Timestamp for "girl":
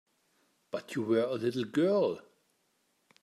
1.65-2.21